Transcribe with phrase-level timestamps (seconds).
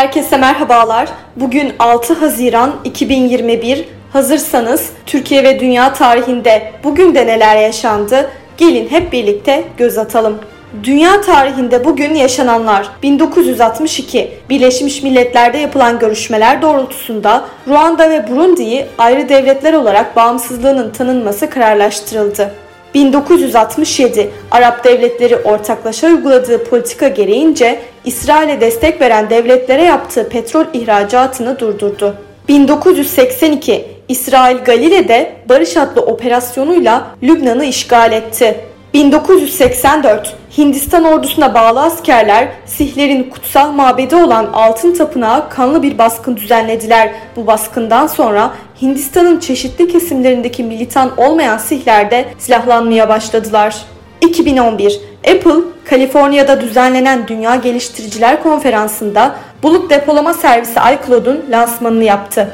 [0.00, 1.08] Herkese merhabalar.
[1.36, 3.84] Bugün 6 Haziran 2021.
[4.12, 8.30] Hazırsanız Türkiye ve dünya tarihinde bugün de neler yaşandı?
[8.56, 10.38] Gelin hep birlikte göz atalım.
[10.84, 19.72] Dünya tarihinde bugün yaşananlar 1962 Birleşmiş Milletler'de yapılan görüşmeler doğrultusunda Ruanda ve Burundi'yi ayrı devletler
[19.72, 22.54] olarak bağımsızlığının tanınması kararlaştırıldı.
[22.94, 32.14] 1967 Arap devletleri ortaklaşa uyguladığı politika gereğince İsrail'e destek veren devletlere yaptığı petrol ihracatını durdurdu.
[32.48, 38.69] 1982 İsrail Galile'de Barış adlı operasyonuyla Lübnan'ı işgal etti.
[38.94, 47.10] 1984 Hindistan ordusuna bağlı askerler Sihlerin kutsal mabedi olan Altın Tapınağa kanlı bir baskın düzenlediler.
[47.36, 48.50] Bu baskından sonra
[48.82, 53.76] Hindistan'ın çeşitli kesimlerindeki militan olmayan Sihler de silahlanmaya başladılar.
[54.20, 62.50] 2011 Apple, Kaliforniya'da düzenlenen Dünya Geliştiriciler Konferansı'nda bulut depolama servisi iCloud'un lansmanını yaptı.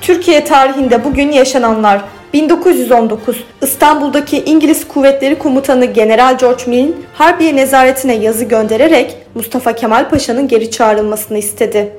[0.00, 2.00] Türkiye tarihinde bugün yaşananlar
[2.32, 10.48] 1919 İstanbul'daki İngiliz Kuvvetleri Komutanı General George Mill'in Harbiye nezaretine yazı göndererek Mustafa Kemal Paşa'nın
[10.48, 11.92] geri çağrılmasını istedi.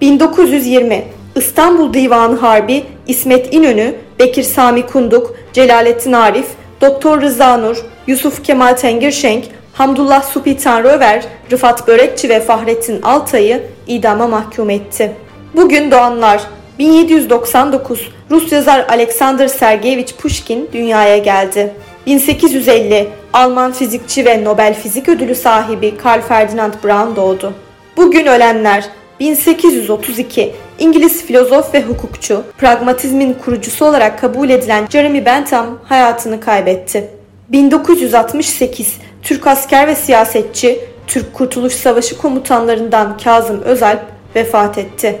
[0.00, 1.04] 1920
[1.36, 6.46] İstanbul Divanı Harbi İsmet İnönü, Bekir Sami Kunduk, Celalettin Arif,
[6.80, 14.26] Doktor Rıza Nur, Yusuf Kemal Tengirşenk, Hamdullah Supi Tanrıöver, Rıfat Börekçi ve Fahrettin Altay'ı idama
[14.26, 15.12] mahkum etti.
[15.54, 16.40] Bugün doğanlar
[16.78, 21.72] 1799 Rus yazar Alexander Sergeyevich Pushkin dünyaya geldi.
[22.06, 27.52] 1850 Alman fizikçi ve Nobel Fizik Ödülü sahibi Karl Ferdinand Braun doğdu.
[27.96, 28.84] Bugün ölenler
[29.20, 37.10] 1832 İngiliz filozof ve hukukçu, pragmatizmin kurucusu olarak kabul edilen Jeremy Bentham hayatını kaybetti.
[37.48, 44.02] 1968 Türk asker ve siyasetçi, Türk Kurtuluş Savaşı komutanlarından Kazım Özalp
[44.34, 45.20] vefat etti.